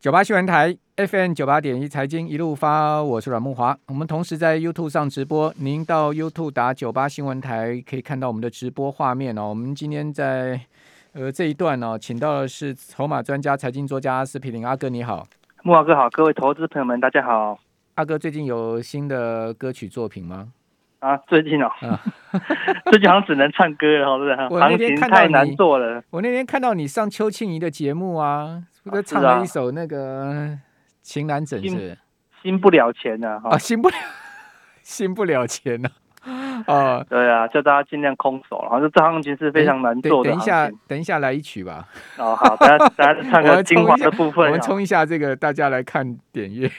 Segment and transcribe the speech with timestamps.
[0.00, 3.76] 九八新闻台 FM 九八点一财经一路发，我是阮木华。
[3.88, 9.48] 我们同时在 YouTube 上直播，您到 YouTube 打九八新闻台可以看到我们的直播画面哦。
[9.48, 10.60] 我们今天在
[11.14, 15.26] 呃这一段呢，请到的是筹码专家、财经作家阿司匹林阿哥，你好，
[15.64, 17.58] 木华哥好，各位投资朋友们大家好。
[17.96, 20.52] 阿哥最近有新的歌曲作品吗？
[21.00, 21.68] 啊，最近哦，
[22.90, 24.62] 最近好像只能唱歌了，是不是？
[24.62, 26.00] 行情太难做了。
[26.10, 28.62] 我那天看到你上邱庆怡的节目啊。
[28.88, 30.32] 都唱了一首那个
[31.02, 31.96] 《情难枕》是，
[32.42, 33.94] 新不了钱呢，啊，新不了，
[34.82, 35.88] 新不了钱呢，
[36.66, 40.30] 啊，对啊，叫大家尽量空手，然后这行情是非常难做的。
[40.30, 41.88] 等一下，等一下来一曲吧。
[42.16, 46.70] 哦，好，大家大家唱个精华的部分，我们冲一下这个，大家来看点阅。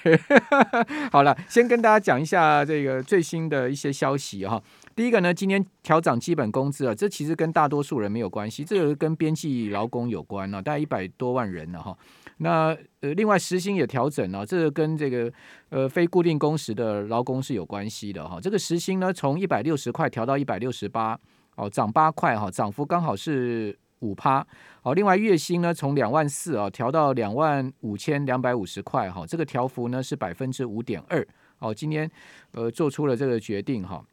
[1.11, 4.61] 好了，先跟大家讲一下这个最新的一些消息哈。
[4.99, 11.97] 第一个呢，今天调涨基本工资啊，这其实跟大多数人没有关系，这个跟边际劳工有关呢，大概一百多万人了哈。
[12.39, 15.31] 那呃，另外时薪也调整了，这个跟这个
[15.69, 18.41] 呃非固定工时的劳工是有关系的哈。
[18.41, 21.17] 这个时薪呢，从一百六十块调到一百六十八，
[21.55, 24.45] 哦，涨八块哈，涨幅刚好是五趴。
[24.81, 31.25] 好，另外月薪呢，从两万四啊调到两万五千两百五十块哈，这个调幅呢是百分之五点二。
[31.59, 32.11] 哦，今天
[32.51, 34.03] 呃做出了这个决定哈。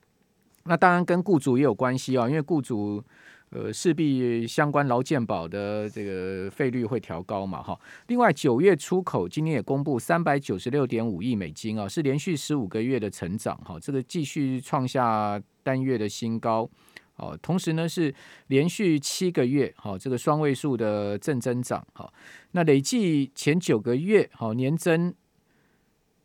[0.69, 3.03] 那当然跟雇主也有关系啊，因为雇主
[3.51, 7.79] 呃势必相关劳健保的这个费率会调高嘛，哈。
[8.09, 16.69] 另外九月出口今天也公布三百九十六点五亿美金啊，是连续十五个月的成长，哈，这个继续创下单月的新高，
[17.17, 18.13] 哦，同时呢是
[18.49, 22.13] 连续七个月，哈，这个双位数的正增长，哈。
[22.51, 25.15] 那累计前九个月，好年增。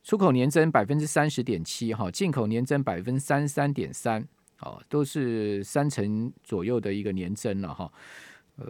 [0.04, 4.28] 出口年增百分之三十点七，哈，进口年增百分之三十三点三，
[4.60, 7.92] 哦，都是三成左右的一个年增了，哈，
[8.56, 8.66] 呃，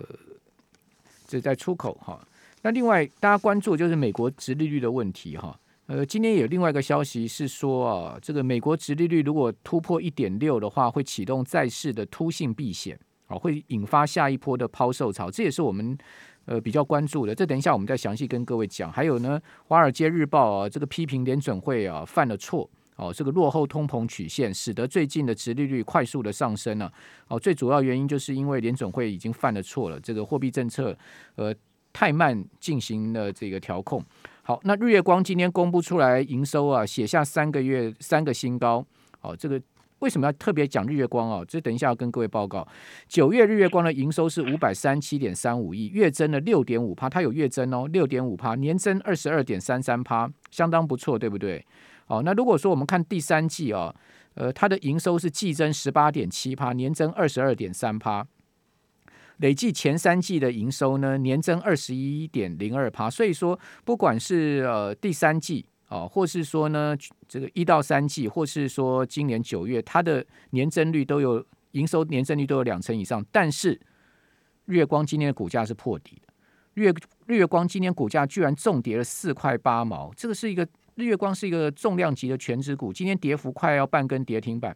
[1.25, 2.27] 这在出口哈。
[2.61, 15.97] 那另外大家关注就是美国殖利率的问题，哈，呃，今天有另外一个消息是说啊，这个美国殖利率如果突破一点六的话，会启动债市的突性避险，哦，会引发下一波的抛售潮，这也是我们。
[16.45, 18.91] 呃，比较关注的，这等一下我们再详细跟各位讲。
[18.91, 26.91] 还有呢，《华尔街日报》啊，这个批评联准会啊犯了错哦，这个落后通膨曲线，使得最近的殖利率快速的上升了。
[27.27, 30.97] 哦，最主要原因就是因为联准会已经犯了错了，这个货币政策
[31.35, 31.53] 呃
[31.93, 34.03] 太慢进行了这个调控。
[34.41, 38.85] 好，那日月光今天公布出来营收啊，写下三个月三个新高。
[39.21, 39.61] 哦，这个。
[40.01, 41.45] 为什么要特别讲日月光哦？
[41.47, 42.67] 这等一下要跟各位报告。
[43.07, 51.63] 九月日月光的营收是五百三七点三五亿，月增了六点五趴，它有月增哦，六点五趴，年增二十二点三三趴，相当不错，对不对？
[52.07, 53.95] 好，那如果说我们看第三季哦，
[54.33, 58.25] 呃，它的营收是季增十八点七趴，年增二十二点三趴，
[59.37, 65.63] 累计前三季的营收呢，年增二十一点零二趴，所以说不管是呃第三季。
[65.91, 66.95] 哦，或是说呢，
[67.27, 73.77] 这个一到三季，或是说今年九月，它的年增率都有营收年增率都有两成以上，但是
[74.67, 76.33] 月光今天的股价是破底的，
[76.75, 76.93] 月
[77.27, 80.65] 月光今天股价居然重跌了四块八毛，这个是一个
[80.95, 84.73] 月光是一个重量级的全值股，今天跌幅快要半根跌停板，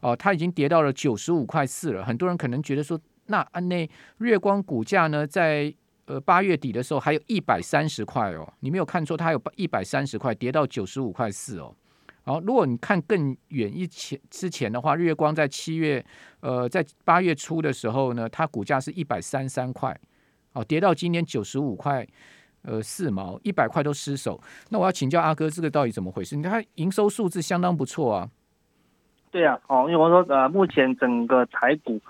[0.00, 5.72] 哦，它已经跌到了九十五块四了，很多人可能觉得说，那安内月光股价呢在。
[6.10, 11.72] 呃，八月底的时候还有一百三十块哦，你没有看错，它有一百三十块跌到九十五块四哦。
[12.24, 16.04] 好，如果你看更远一前之前的话，日月光在七月，
[16.40, 19.96] 呃，在八月初的时候呢，它股价是一百三三块，
[20.52, 22.04] 哦，跌到今年九十五块，
[22.62, 24.40] 呃，四毛，一百块都失手。
[24.70, 26.34] 那我要请教阿哥，这个到底怎么回事？
[26.34, 28.28] 你看营收数字相当不错啊。
[29.30, 32.00] 对啊，哦，因为我说呃，目前整个台股。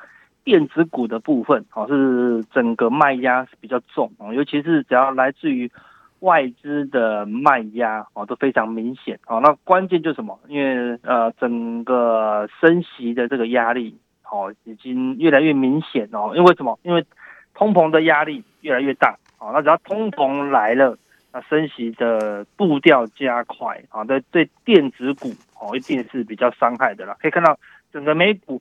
[0.50, 5.70] 电子股的部分，哦，是整个卖压是比较重哦，尤其是只要来自于
[6.18, 9.38] 外资的卖压，哦，都非常明显哦。
[9.40, 10.36] 那关键就是什么？
[10.48, 13.96] 因为呃，整个升息的这个压力，
[14.28, 16.32] 哦，已经越来越明显哦。
[16.34, 16.76] 因为什么？
[16.82, 17.06] 因为
[17.54, 20.98] 通膨的压力越来越大，哦，那只要通膨来了，
[21.32, 25.28] 那升息的步调加快，啊，对对，电子股
[25.60, 27.16] 哦，一定是比较伤害的啦。
[27.20, 27.56] 可以看到
[27.92, 28.60] 整个美股。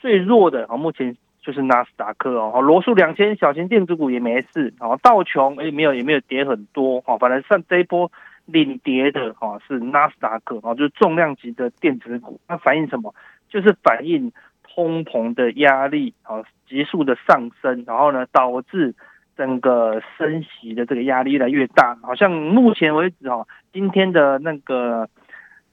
[0.00, 1.16] 最弱的啊，目前
[1.48, 8.12] 就是纳斯达克哦，罗素两千小型电子股也没事哦，道琼哎没有也没有跌很多哦，反正上这一波
[8.44, 13.14] 领跌的哦是纳斯达克哦，就是重量级的电子股，那反映什么？
[13.48, 14.30] 就是反映
[14.62, 18.94] 通膨的压力啊急速的上升，然后呢导致
[19.34, 25.08] 整个升息的这个压力越来越大，好像目前为止哦，今天的那个。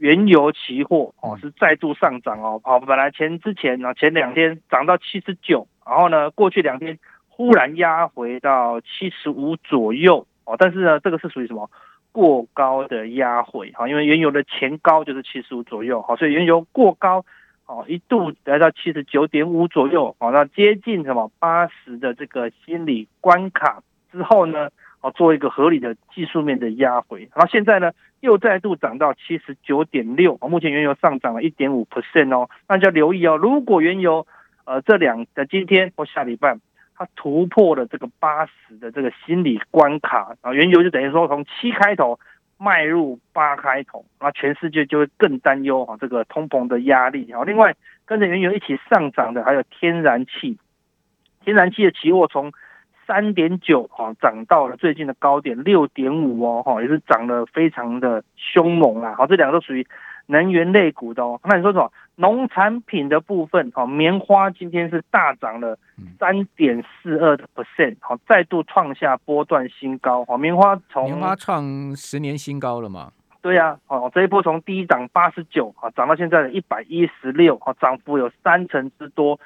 [0.06, 11.72] 原油期货哦是再度上涨哦，好，本来前之前呢前两天涨到七十九，然后呢过去两天忽然压回到七十五左右哦，但是呢，这个是属于什么？
[12.12, 17.26] 过高的压回哈，因为原油的前高就是七十五左右，好，所以原油过高，
[17.66, 23.82] 哦，一度来到七十九点五左右，好，那接近什么八十的这个心理关卡
[24.12, 24.70] 之后呢，
[25.06, 27.92] 哦，做一个合理的技术面的压回，然后现在呢
[28.22, 34.26] 又再度涨到七十九点六，目前原油上涨了一点五 percent 哦，那就要留意哦，如果原油
[34.66, 36.58] 呃这两的今天或下礼拜。
[36.98, 42.18] 它突破了这个八十的这个心理关卡啊，原油就等于说从七开头
[42.58, 47.44] 迈入八开头，那全世界就会更担忧啊这个通膨的压力啊。
[47.44, 47.76] 另外
[48.06, 50.58] 跟着原油一起上涨的还有天然气，
[51.44, 52.54] 天然气的期货从
[53.06, 59.16] 三点九哈涨到了最近的高点六点五哦哈，也是涨得非常的凶猛啊。
[59.16, 59.86] 好，这两个都属于。
[60.28, 61.92] 能源类股的哦，那你说什么？
[62.16, 65.78] 农产品的部分哦，棉花今天是大涨了
[66.18, 70.26] 三点四二的 percent，好，再度创下波段新高。
[70.28, 73.12] 哦，棉花从棉花创十年新高了嘛？
[73.44, 79.40] 对呀，哦，这一波从低涨八十九，啊，涨到现在的一百一十六，哦，涨幅有三成之多。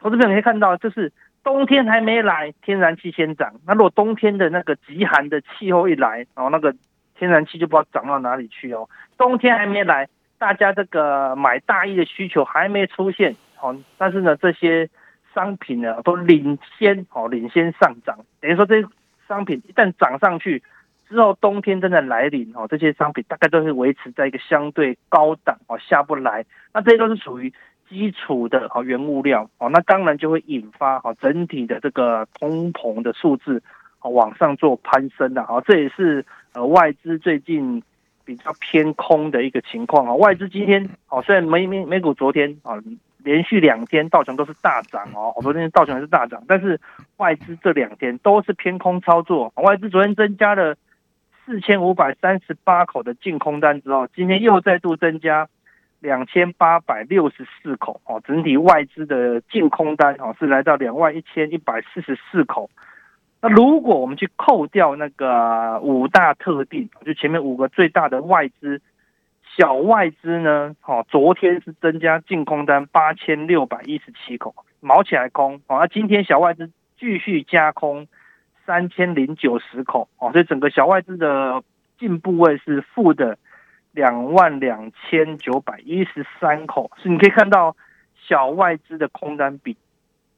[0.00, 1.12] 投资朋友可以看到，就是
[1.44, 3.52] 冬天还没来，天然气先涨。
[3.66, 6.74] 那如果冬天的那个极寒的气候一来，然后那个
[7.16, 8.88] 天然气就不知道涨到哪里去哦。
[9.16, 10.08] 冬天还没来。
[10.38, 14.88] 大家这个买大衣的需求还没出现，哦，但是呢，这些
[15.32, 18.88] 商品呢都领先，哦，领先上涨，等于说这些
[19.28, 20.60] 商品一旦涨上去
[21.08, 27.52] 之后，冬天真的来临，哦，这些商品大概都是维持在一个相对高档，哦，下不来，那这些都是属于
[27.92, 33.62] 基础的，哦，原物料，哦，那当然就会引发，哦，整体的这个通膨的数字，
[34.00, 37.82] 哦，往上做攀升的，哦，这也是呃外资最近。
[38.24, 42.78] 比较偏空的一个情况啊，外资今天哦，虽然美美美股昨天啊
[43.18, 46.80] 连续两天道琼都是大涨哦，昨天道琼是大涨，但是
[47.16, 49.52] 外资这两天都是偏空操作。
[49.56, 50.76] 外资昨天增加了
[51.44, 55.48] 四千五百三十八口的净空单之后，今天又再度增加
[56.02, 62.68] 两千八百六十四口哦，整体外资的净空单哦是来到两万一千一百四十四口。
[63.40, 68.82] 那如果我们去扣掉那个五大特定，就前面五个最大的外资，
[69.56, 78.08] 小外资呢，哦，昨天是增加净空单八千六百一十七口，毛起来空，哦，那今天小外资继续加空
[78.66, 81.62] 三千零九十口，哦，所以整个小外资的
[81.96, 83.38] 净部位是负的
[83.92, 87.76] 两万两千九百一十三口，是你可以看到
[88.26, 89.76] 小外资的空单比。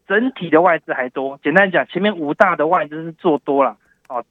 [0.06, 3.78] 整体的外资还多，简单讲，前面五大的外资是做多了
[4.10, 4.22] 哦，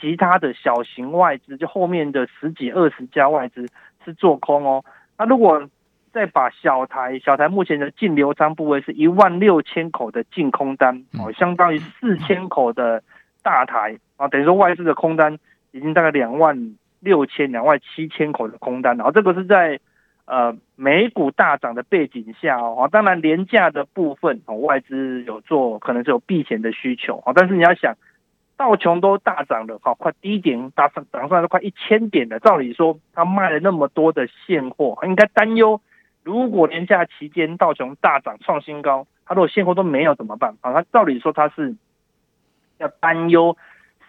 [0.00, 3.68] 其他的小型外资就后面的十几二十家外资
[4.04, 4.84] 是做空哦。
[5.16, 5.68] 那如果
[6.12, 13.04] 再把小台小台目前的净流仓部位是一万六千口的净空单哦，相当于四千口的
[13.40, 15.38] 大台啊，等于说外资的空单
[15.70, 19.78] 已经大概两万六千两万七千口的空单，然后这个是在。
[20.24, 27.32] 呃，美股大涨的背景下哦，当然廉价的部分哦，外资有做，可能是有避险的需求啊。
[27.34, 27.96] 但是你要想，
[28.56, 32.38] 道琼都大涨了，好快低点大上涨上来都快一千点了。
[32.38, 35.80] 照理说，他卖了那么多的现货，应该担忧，
[36.22, 40.72] 如果廉价期间道琼大涨创新高，他如果现货都没有怎么办啊？
[40.72, 41.74] 他照理说他是
[42.78, 43.56] 要担忧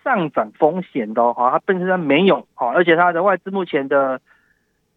[0.03, 4.19] 上涨风险的哈，它本身没有好，而且它的外资目前的。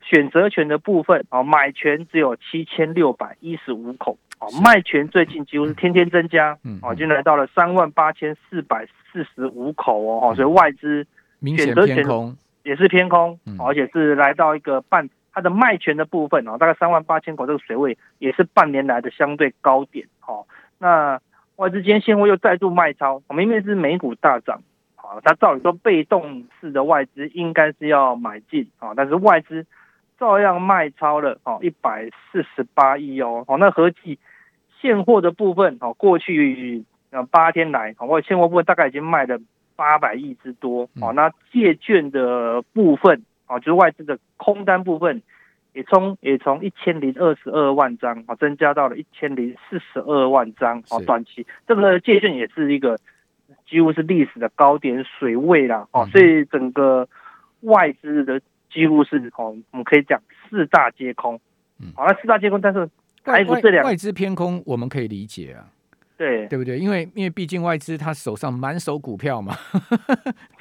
[0.09, 11.05] 选择权的部分啊，买权只有七千六百一十五口啊，卖权最近几乎是天天增加，啊，已经来到了三万八千四百四十五口哦，哈，所以外资
[11.57, 12.05] 选择权
[12.63, 20.47] 也是偏空，而且是来到一个半它的卖权的部分哦，大概三万八千口这个水位也是半年来的相对高点，哦，
[20.79, 21.21] 那
[21.57, 24.61] 外资今天现货又再度卖超，明明是美股大涨，
[25.07, 29.65] 啊，它照理说被动式的外资应该是要买进啊，但是外资。
[30.19, 34.19] 照样卖超了哦，一百四十八亿哦，哦，那合计
[34.81, 39.39] 现货的部分哦，过去呃八天来，哦，现货部分大概已经卖了
[39.77, 45.21] 八百亿之多哦，那借券的部分哦，就是外资的空单部分，
[45.75, 52.99] 也从也从一千零二十二万张啊，增加到了一千零四十二万张哦，短期这个借券也是一个
[53.69, 57.09] 几乎是历史的高点水位啦哦，所以整个
[57.61, 58.41] 外资的。
[58.69, 60.21] 几乎是哦，我们可以讲
[60.51, 61.41] 四大皆空，
[61.81, 62.87] 嗯，好，那四大皆空，但是
[63.25, 65.65] 台股这两外资偏空，我们可以理解啊，
[66.19, 66.79] 对对不对？
[66.79, 69.55] 因为因为毕竟外资他手上满手股票嘛，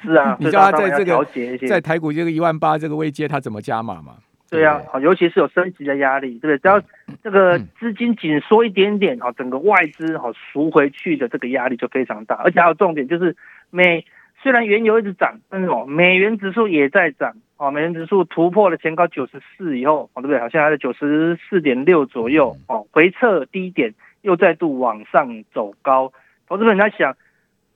[0.00, 1.22] 是啊， 你知道他在这个
[1.68, 4.16] 在台股这个一万八这个位阶，他怎么加码嘛？
[4.48, 6.58] 对啊，好，尤其是有升级的压力，对不对？
[6.58, 6.80] 只要
[7.24, 13.36] 这个资金紧缩一点点，哦，整个外资好赎回去的这个压力就非常大，而且还有重点就是
[13.70, 14.04] 美
[14.42, 20.38] 虽然原油一直涨，但是哦，美元指数也在涨，哦，美元指数突破了前高九十四以后，哦，对不对？
[20.38, 26.12] 好像还在九十四点六左右，哦，回撤低点又再度往上走高。
[26.48, 27.16] 投资人在想，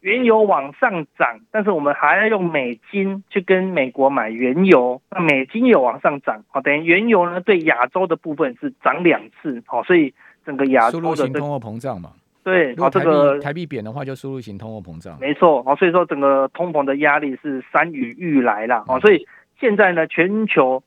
[0.00, 10.12] 原油往上涨，但是我们还要用美金去跟美国买原油，那美金有往上涨，哦，等于原油呢对亚洲的部分是涨两次，哦，所以
[10.44, 12.12] 整个亚洲的通货膨胀嘛。
[12.42, 15.18] 对，哦，这个台币贬的话，就输入型通货膨胀。
[15.20, 19.26] 没错，哦，所以说整个通膨的压力是山雨欲来了，哦，所以
[19.60, 20.82] 现在呢，全球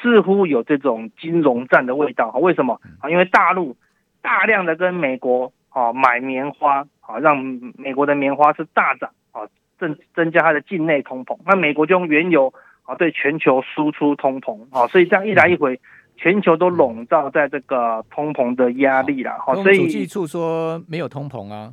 [0.00, 2.80] 似乎有这种金融战的味道，为什么？
[3.00, 3.76] 啊，因为大陆
[4.22, 7.36] 大量的跟美国啊买棉花，啊，让
[7.76, 9.48] 美国的棉花是大涨，啊，
[9.78, 12.52] 增增加它的境内通膨，那美国就用原油
[12.84, 15.80] 啊对全球输出通膨，啊，所以这样一来一回。
[16.20, 21.72] 全球都笼罩在这个通膨的压力了，好，所以主计处说没有通膨啊，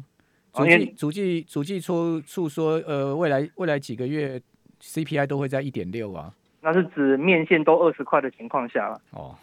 [0.53, 4.39] 主计主计主计处处说，呃，未来未来几个月
[4.79, 9.35] CPI 都会在一点六啊，那是指面线都二十块的情况下了，哦，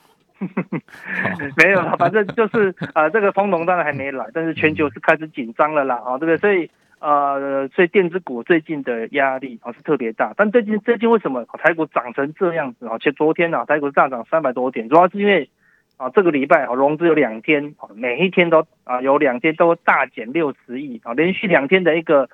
[1.56, 6.37] 没有了，反正就是呃，这个通膨当然还没来，但是全球是开始紧张了啦，啊，对不对？
[6.37, 6.70] 所以。
[7.04, 12.96] 呃，所以电子股最近的压力啊是特别大，但最近最近为什么台股涨成这样子啊？
[12.96, 15.50] 且昨天呢，台股大涨三百多点，主要是因为
[15.96, 22.30] 啊这个礼拜啊融资有两天啊，每一天都啊有两天都大减六十亿啊，连续两天的一个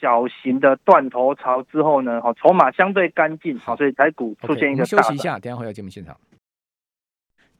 [0.00, 6.16] 小型的断头潮之后呢，好筹码相对干净，好，所以台股出现一个休息一下，等下回到节目现场。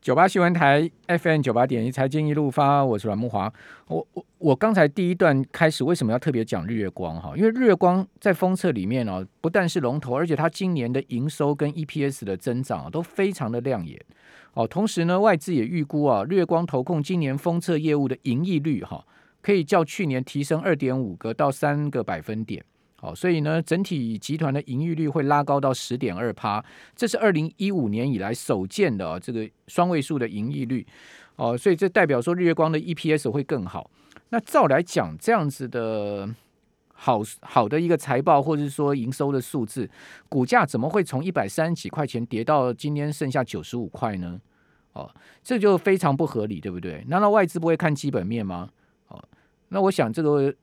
[0.02, 3.50] 九八新闻台 FM 九八点一财经一路发，我是阮木华。
[3.87, 7.35] 我我我刚才第一段开始为什么要特别讲日月光哈？
[7.37, 13.97] 因为日月光在封测里面哦，不但是龙头，而且它今年的营收跟 EPS 的增长都非常的亮眼
[14.54, 14.66] 哦。
[14.66, 19.06] 同时呢，外资也预估啊，日月光投控今年封测业务的盈利率哈，
[19.40, 22.64] 可以较去年提升二点五个到三个百分点。
[23.02, 30.87] 好，所以呢，整体集团的盈利率会拉高到十点二趴，这是二零一五年以来首见的这个双位数的盈利率。
[31.35, 33.90] 哦，所以这代表说日月光的 EPS 会更好。
[34.28, 36.32] 那照来讲，这样子的
[36.92, 39.90] 好好的一个财报，或者是说营收的数字，
[40.28, 44.40] 股价怎么会从一百三十几块钱跌到今天剩下九十五块呢？
[44.92, 47.04] 哦，这就非常不合理，对不对？
[47.09, 48.71] 难道外资不会看基本面吗？
[49.09, 49.21] 哦，
[49.71, 50.54] 那我想这个。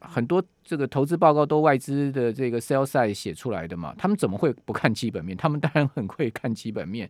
[0.00, 5.36] 很多这个投资报告都外资的这个 sell side 写出来的嘛，他们怎么会不看基本面？
[5.36, 7.08] 他们当然很会看基本面。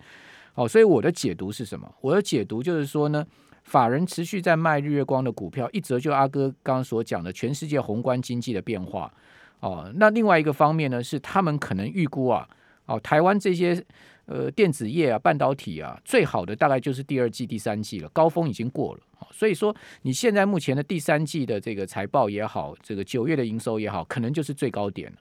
[0.54, 1.92] 哦，所以我的解读是什么？
[2.00, 3.25] 我的解读就是说呢，
[3.64, 9.12] 法人持续在卖日月光的股票，一则就阿哥刚刚所讲的全世界宏观经济的变化。
[9.61, 12.49] 哦，那另外一个方面呢，是他们可能预估啊，
[12.87, 13.85] 哦，台湾这些。
[14.28, 19.00] 呃，电子业啊，半导体啊，最好的大概就是第二季、第三季了，高峰已经过了。
[19.32, 25.16] 所以说，你现在目前的第三季的这个财报也好，这个九月的营收也好，可能就是最高点了。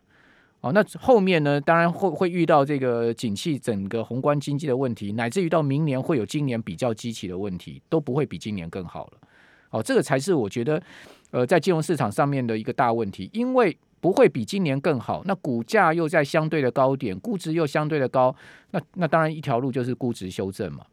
[0.60, 9.14] 哦，那后面呢，当然会会遇到这个景气整个宏观经济的问题，乃至于到明年会有今年比较积极的问题，都不会比今年更好了。
[9.70, 10.84] 哦，这个才是我觉得，
[11.32, 13.78] 呃，在金融市场上面的一个大问题，因为。
[14.00, 18.36] 不会比今年更好，那股价又在相对的高点，估值又相对的高，
[18.72, 20.86] 那那当然一条路就是估值修正嘛。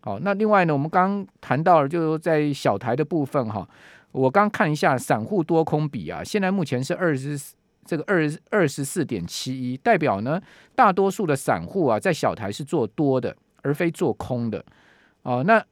[0.00, 3.68] 好，那另外呢，我们刚谈到了，就是在小台的部分哈，
[4.10, 7.38] 我刚看一下散户多空比啊，现在目前是二十
[7.84, 10.40] 这个二二十四点七一，代表呢
[10.74, 14.64] 大多数的散户啊在小台是做多的，而非做空的。
[15.22, 15.64] 哦，那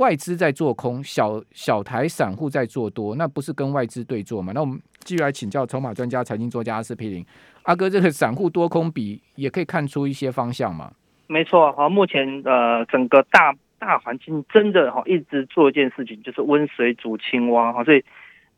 [0.00, 4.52] 外资在做空，小小台散户在做多，那不是跟外资对坐吗？
[4.54, 4.80] 那我们。
[5.02, 7.24] 继续来请教筹码专家、财经作家阿司匹林
[7.62, 10.92] 阿哥，这个散户多空比也可以看出一些方向嘛？
[11.26, 18.04] 没错，好，目前呃整个大大环境真的哈一直做一件事情，就是温水煮青蛙哈，所以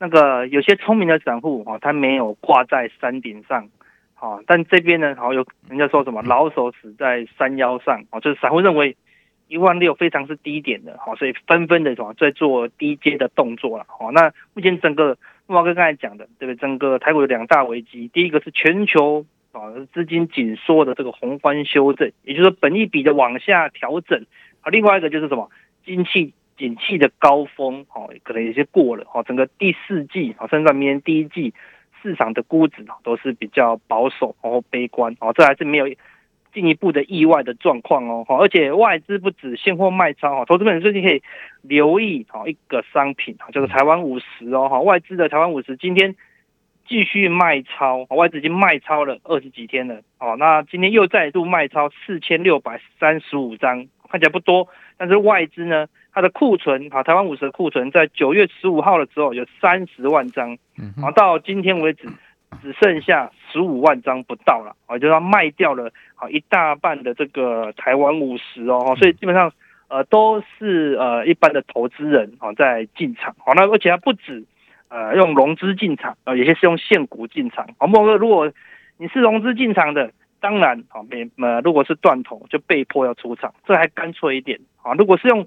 [0.01, 3.69] 那个有些聪明的散户哈，他没有挂在山顶上，
[4.13, 8.97] 好，但这边呢，好有人家说什么老手死在山腰上，哦，就是散户认为
[9.53, 15.17] 一万六非常是低点的，好，所以纷纷的什么在做低阶的动作了，好，那目前整个。
[15.49, 16.57] 茂哥刚才讲的，对不对？
[16.57, 19.61] 整个台股有两大危机，第一个是全球啊
[19.93, 24.25] 资金紧缩的这个宏观修正，也就是说本益比的往下调整
[24.63, 24.71] 啊。
[24.71, 25.51] 另外一个就是什么，
[25.85, 31.53] 经济景气的高峰，哦，可能有些过了，哦，整个第四季啊，甚至明年第一季
[32.01, 35.87] 市场的估值都是比较保守，然后悲观，哦，这还是没有。
[36.53, 41.23] 进一步的意外的状况哦，哈，而且外资不止现货卖超哈，投资人最近可以
[41.63, 46.15] 留意哈一个商品哈，就是台湾五十哦，哈，外资的台湾五十今天
[46.87, 54.69] 继续卖超，外资已经卖超了二十几天了，哦，那今天又再度卖超四千六百三十五张，看起来不多，
[54.99, 62.07] 但是外资呢，它的库存啊，台湾五十的库存在九月十五号的时候有三十万张，嗯，到今天为止。
[62.61, 69.53] 只剩下十五万张不到了，啊，就要卖掉了，好一大半的这个台湾五十哦，所以基本上
[69.89, 74.45] 呃都是呃一般的投资人啊在进场，好，那而且还不止
[74.89, 78.53] 呃用融资进场，呃有些是用现股进场，好，莫哥如果
[78.99, 85.47] 你是融资进场的，当然好没呃如果是断头就被迫要出场，这还干脆一点，啊，如果是用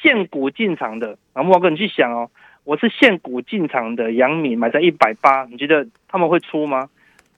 [0.00, 2.30] 现股进场的，啊莫哥你去想哦。
[2.64, 6.88] 我是现股进场的杨敏买在一百八，你觉得他们会出吗？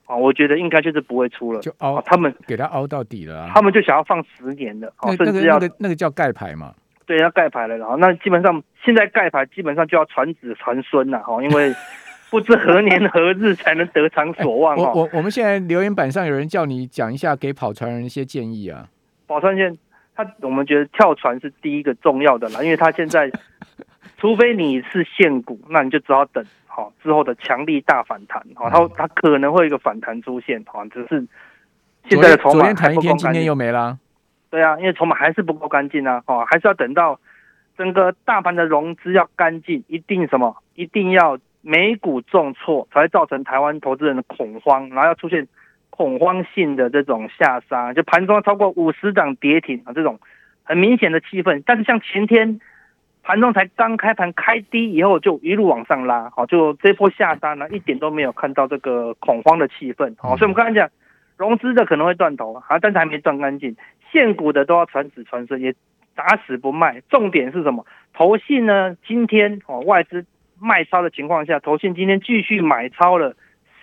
[0.04, 6.73] 啊，我觉得应该就是不会出了，就凹他们给他凹到底了，他们就想要放十年的，那那个那个那个叫盖牌嘛，
[7.06, 11.75] 对，要盖牌了，然后那基本上现在盖牌基本上就要传子传孙了，哈，因为
[12.30, 14.76] 不知何年何日才能得偿所望。
[14.76, 18.87] 我我我们现在留言板上有人叫你讲一下给跑船人一些建议啊，
[19.26, 19.76] 跑船线
[20.14, 23.28] 他我们觉得跳船是第一个重要的啦，因为他现在。
[24.19, 31.27] 除非你是现股，那你就只好等好之后的强力大反弹，好，它它可能会有一个反弹出现，好，只是
[32.09, 33.99] 现在的筹码谈一天，今天又没了。
[34.49, 37.21] 对啊，因为筹码还是不够干净啊，哦，还是要等到
[37.77, 45.47] 整个大盘的融资要干净，一定什么，一定要美股重挫，才会造成台湾投资人的恐慌，然后要出现
[45.91, 50.19] 恐慌性的这种下杀，就盘中超过五十涨跌停啊，这种
[50.63, 51.63] 很明显的气氛。
[51.67, 52.59] 但是像前天。
[53.26, 60.88] 盘中才刚开盘开低以后就一路往上拉，好，就这波下杀呢一点都没有看到这个恐慌的气氛，好，所以我们刚才讲
[61.37, 63.75] 融资的可能会断头，啊，但是还没断干净，
[64.12, 65.75] 现股的都要传子传孙，也
[66.14, 67.02] 打死不卖。
[67.09, 67.85] 重点是什么？
[68.14, 68.97] 投信呢？
[69.04, 70.25] 今天哦外资
[70.61, 73.35] 卖超的情况下，投信今天继续买超了。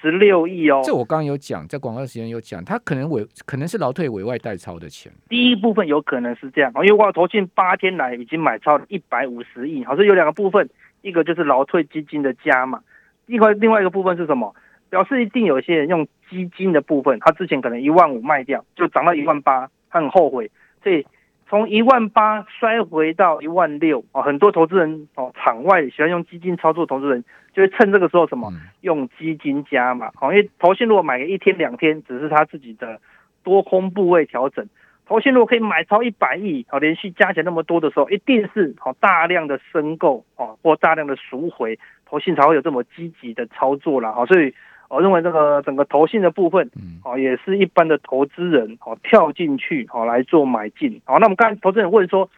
[0.03, 5.09] 十六亿哦，这我刚刚有讲，在广告时间有讲，他可能委可能是劳退委外代超的钱。
[5.29, 10.69] 第一部分有可能是这样因为我投信八天来已经买超了一百五十亿，好，像有两个部分，
[11.01, 12.81] 一个就是劳退基金的加嘛，
[13.27, 14.53] 另外另外一个部分是什么？
[14.89, 20.51] 表示一定有一些人用基金的部分，他之前可能一万五卖掉，就涨到一万八，他很后悔，
[20.83, 21.05] 所以。
[21.53, 27.23] 从一万八摔回到一万六啊，很多投资人哦，场外喜欢用基金操作，投资人
[27.53, 28.51] 就会趁这个时候什么
[28.81, 32.99] 用基金加嘛，好，因为投信如果买个一天两天，只是他自己的
[33.43, 34.67] 多空部位调整，
[35.05, 44.51] 投信如果可以买超一百亿，哦，连续加起来那么多的时候，一定是好大量的申购哦，或大量的赎回，投信才会有这么积极的操作了，好，所以。
[44.93, 46.69] 我认为这个整个投信的部分，
[47.03, 51.01] 哦，也是一般的投资人哦跳进去哦来做买进。
[51.03, 52.29] 好，那我们刚才投资人问说，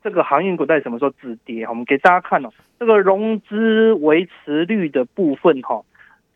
[0.00, 1.66] 这个航运股在什么时候止跌？
[1.66, 5.82] 我们给大家看哦，这个融资维持率的部分哈，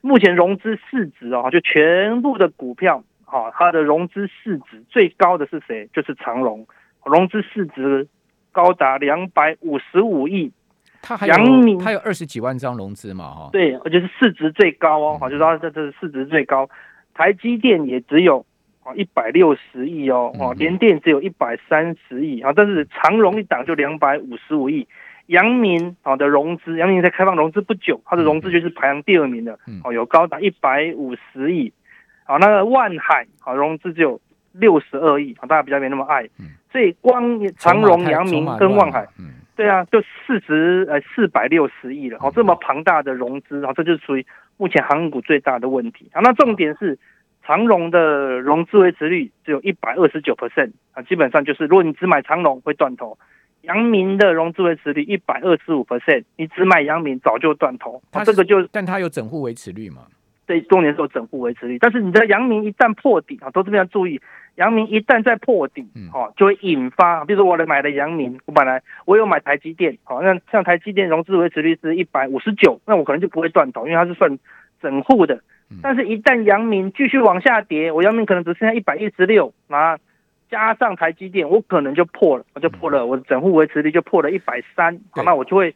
[0.00, 5.88] 目前融资市值哦，就全部的股票哈，它的融资市值最高的是谁？
[5.92, 6.66] 就是长荣，
[7.04, 8.08] 融资市值
[8.50, 10.50] 高达两百五十五亿。
[11.00, 11.34] 它还有
[11.78, 16.68] 它有二十几万张融资嘛，哈，对，而且是市值最高哦，好，就说这这市值最高。
[17.14, 18.44] 台积电也只有
[18.82, 24.87] 啊一百六十亿哦，哦，联电只有一百三十亿啊，但是长荣一档就两百五十五亿。
[25.26, 31.70] 阳明啊的融资，阳明在开放融资不久，它的融资就是排行第二名的，哦，有高达一百五十亿。
[32.24, 34.18] 好，那个万海啊融资只有
[34.52, 36.26] 六十二亿，啊，大家比较没那么爱，
[36.72, 39.06] 所以光长荣、阳明跟万海。
[39.58, 44.24] 对啊，就市值呃四百六十亿了，哦，这么庞大的融资，哦，这就是属于
[44.56, 46.20] 目前航运股最大的问题啊。
[46.22, 46.96] 那重点是
[47.44, 53.18] 长荣的融资维持率只有一百二十九 percent 啊，基本上就是如果你只买长荣会断头。
[53.62, 58.00] 阳明的融资维持率一百二十五 percent，你只买阳明早就断头。
[58.12, 60.06] 它这个就，但它有整户维持率嘛？
[60.46, 64.22] 对，重点是有整户维持率，但是你的阳明一旦破底啊，都这边要注意。
[64.58, 74.38] 阳明一旦再破底，哦，就会引发，比如说我来买的阳明，我本来我有买台积电，好，那像台积电融资维持率是一百五十九，那我可能就不会断头，因为它是算
[74.82, 75.40] 整户的。
[75.82, 79.98] 但是，一旦阳明继续往下跌，我阳明可能只剩下一百一十六，啊，
[80.50, 85.74] 加上台积电，我可能就破了，我就破了，我的整户维持率就破了一百三，好，那我就会。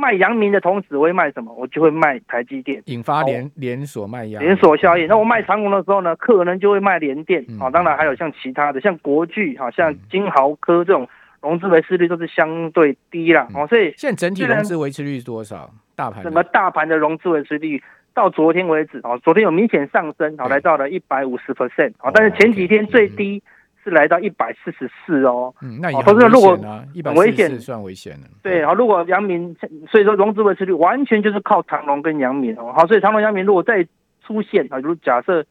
[0.00, 1.52] 卖阳明的同时，我会卖什么？
[1.52, 5.06] 我就会卖台积电，引发连连锁卖压，连锁效应。
[5.06, 7.68] 那我卖长虹的时候呢，可能就会卖联电啊。
[7.70, 11.06] 当然还有像其他的，像国巨啊，像金豪科这种
[11.42, 13.46] 融资维持率都是相对低啦。
[13.54, 13.66] 哦。
[13.66, 15.70] 所以现在整体融资维持率是多少？
[15.94, 17.82] 大盘整个大盘的融资维持率
[18.14, 23.42] 到昨天为止啊，昨天有明显上升，好来到了一百五十 percent 啊，但是前几天最低。
[23.82, 28.26] 是来到一百四十四哦，嗯，那也很危险啊，一百危险算危险了。
[28.42, 29.56] 对，然后如果阳明，
[29.90, 33.86] 所以说融资维持率完全就是靠长隆跟阳明哦，好，所以长隆、阳明如果再
[34.22, 35.44] 出现啊，如假设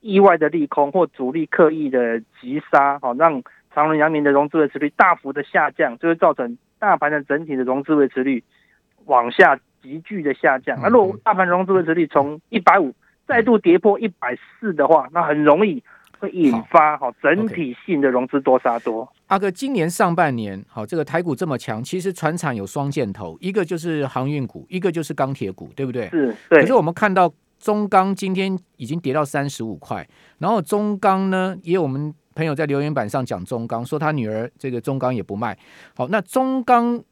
[0.00, 3.42] 意外的利空或主力刻意的急杀，好，让
[3.74, 8.42] 长隆、阳明的融资维持率大幅的下降，就会造成大盘的整体的融资维持率
[9.06, 10.78] 往下急剧的下降。
[10.82, 12.92] 那如果大盘融资维持率从一百五
[13.26, 15.82] 再度跌破一百四的话，那很容易
[16.18, 19.10] 会引发哈整体性的融资多杀多。
[19.26, 26.08] 阿哥，今年上半年好，这个台股这么强，其实船产有双箭头，一个就是航运股，一个就是钢铁股，对不对？
[26.08, 26.60] 是，对。
[26.60, 30.06] 可是我们看到中钢今天已经跌到三十五块，
[30.38, 35.56] 然后中钢呢，也有我们朋友在留言板上讲中钢，说他女儿这个中钢也不卖。
[35.96, 37.02] 好，那中钢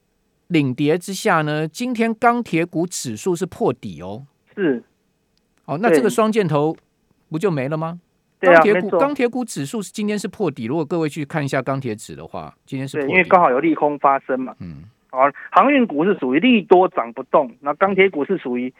[0.48, 4.26] 领跌之下呢，今天钢铁股指数是破底哦。
[4.54, 4.82] 是。
[5.66, 6.76] 哦，那这个双箭头
[7.28, 8.00] 不就没了吗？
[8.38, 10.66] 钢铁股钢铁股指数是今天是破底。
[10.66, 14.54] 如果各位去看一下钢铁指的话，今天是破因为刚好有利空发生嘛。
[14.60, 15.20] 嗯，好，
[15.50, 18.72] 航运股是属于利多涨不动，那钢铁股是属于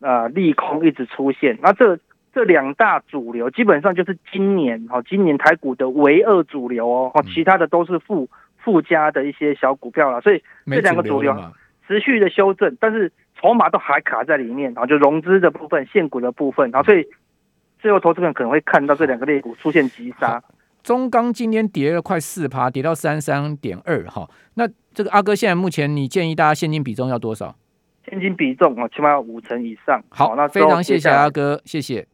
[0.00, 1.56] 呃利空一直出现。
[1.62, 1.96] 那这
[2.32, 10.20] 这两大主流基本上就是今年哈，今年台股的唯二主流哦，其他的都是附附加的一些小股票了。
[10.22, 11.36] 所以这两个主流
[11.86, 17.06] 持续的修正，但是筹码都还卡在里面，然后就融资的部分、现股的部分，然后所以。
[17.84, 20.42] 最后，投资人可能会看到这两个类股出现急杀。
[20.82, 24.26] 中钢今天跌了快四趴，跌到三三点二哈。
[24.54, 27.54] 那这个阿哥现在目前你建议大家现金比重要多少？
[28.08, 30.02] 现金比重啊，起码要五成以上。
[30.08, 32.06] 好，那非常谢谢阿哥，谢谢。